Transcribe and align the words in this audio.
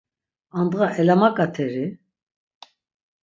Andğa 0.57 0.85
elamaǩateri? 0.99 1.85